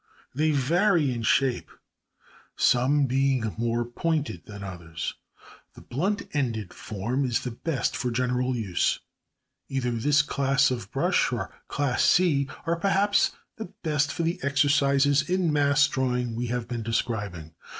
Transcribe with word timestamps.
They 0.33 0.49
vary 0.49 1.13
in 1.13 1.21
shape, 1.21 1.69
some 2.55 3.05
being 3.05 3.53
more 3.55 3.85
pointed 3.85 4.45
than 4.47 4.63
others. 4.63 5.13
The 5.75 5.81
blunt 5.81 6.27
ended 6.33 6.73
form 6.73 7.23
is 7.23 7.41
the 7.41 7.51
best 7.51 7.95
for 7.95 8.09
general 8.09 8.55
use. 8.55 8.99
Either 9.69 9.91
this 9.91 10.23
class 10.23 10.71
of 10.71 10.89
brush 10.91 11.31
or 11.31 11.53
Class 11.67 12.03
C 12.03 12.49
are 12.65 12.77
perhaps 12.79 13.33
the 13.57 13.65
best 13.83 14.11
for 14.11 14.23
the 14.23 14.39
exercises 14.41 15.29
in 15.29 15.53
mass 15.53 15.87
drawing 15.87 16.33
we 16.33 16.47
have 16.47 16.67
been 16.67 16.81
describing. 16.81 17.53